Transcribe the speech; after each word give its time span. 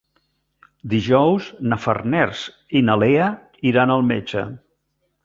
Dijous 0.93 1.49
na 1.73 1.77
Farners 1.83 2.41
i 2.79 2.81
na 2.87 2.97
Lea 3.03 3.29
iran 3.73 3.95
al 3.97 4.05
metge. 4.13 4.47